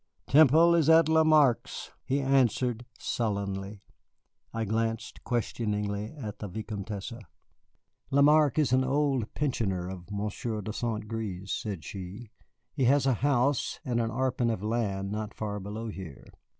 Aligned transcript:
"Temple 0.25 0.73
is 0.73 0.89
at 0.89 1.07
Lamarque's," 1.07 1.91
he 2.03 2.19
answered 2.21 2.87
sullenly. 2.97 3.83
I 4.51 4.65
glanced 4.65 5.23
questioningly 5.23 6.11
at 6.17 6.39
the 6.39 6.47
Vicomtesse. 6.47 7.13
"Lamarque 8.09 8.57
is 8.57 8.73
an 8.73 8.83
old 8.83 9.31
pensioner 9.35 9.87
of 9.91 10.09
Monsieur 10.09 10.59
de 10.63 10.73
St. 10.73 11.07
Gré's," 11.07 11.49
said 11.51 11.83
she; 11.83 12.31
"he 12.73 12.85
has 12.85 13.05
a 13.05 13.13
house 13.21 13.79
and 13.85 14.01
an 14.01 14.09
arpent 14.09 14.49
of 14.49 14.63
land 14.63 15.11
not 15.11 15.35
far 15.35 15.59
below 15.59 15.89
here." 15.89 16.25